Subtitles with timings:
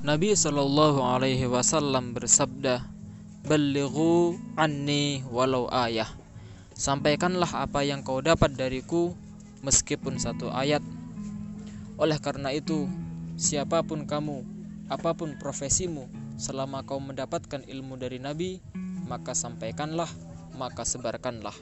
[0.00, 2.88] Nabi Shallallahu Alaihi Wasallam bersabda,
[3.44, 6.08] "Balighu anni walau ayah."
[6.72, 9.12] Sampaikanlah apa yang kau dapat dariku,
[9.60, 10.80] meskipun satu ayat.
[12.00, 12.88] Oleh karena itu,
[13.36, 14.40] siapa pun kamu,
[14.88, 16.08] apa pun profesimu,
[16.40, 18.56] selama kau mendapatkan ilmu dari Nabi,
[19.04, 20.08] maka sampaikanlah,
[20.56, 21.52] maka sebarkanlah.